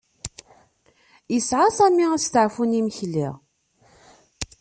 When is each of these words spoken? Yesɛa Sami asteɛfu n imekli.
Yesɛa 1.33 1.67
Sami 1.77 2.05
asteɛfu 2.15 2.63
n 2.65 2.77
imekli. 2.79 3.27